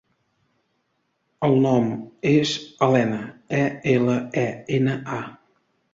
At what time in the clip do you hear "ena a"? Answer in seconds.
4.79-5.23